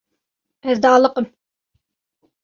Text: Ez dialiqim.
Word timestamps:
Ez 0.73 0.79
dialiqim. 0.85 1.27